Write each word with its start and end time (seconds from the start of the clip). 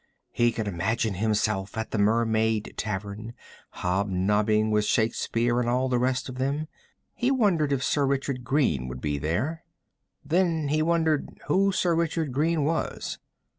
He 0.31 0.51
could 0.51 0.67
imagine 0.67 1.13
himself 1.13 1.77
at 1.77 1.91
the 1.91 1.99
Mermaid 1.99 2.73
Tavern, 2.75 3.35
hob 3.69 4.09
nobbing 4.09 4.71
with 4.71 4.83
Shakespeare 4.83 5.59
and 5.59 5.69
all 5.69 5.89
the 5.89 5.99
rest 5.99 6.27
of 6.27 6.39
them. 6.39 6.67
He 7.13 7.29
wondered 7.29 7.71
if 7.71 7.83
Sir 7.83 8.07
Richard 8.07 8.43
Greene 8.43 8.87
would 8.87 8.99
be 8.99 9.19
there. 9.19 9.63
Then 10.25 10.69
he 10.69 10.81
wondered 10.81 11.39
who 11.45 11.71
Sir 11.71 11.93
Richard 11.93 12.31
Greene 12.31 12.63
was. 12.63 13.19